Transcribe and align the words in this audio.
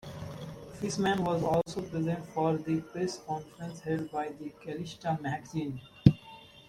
Fishman 0.79 1.23
was 1.23 1.43
also 1.43 1.79
present 1.83 2.25
for 2.33 2.57
the 2.57 2.81
press 2.91 3.19
conference 3.19 3.81
held 3.81 4.09
by 4.09 4.29
the 4.29 4.49
Calista 4.65 5.15
magazine. 5.21 5.79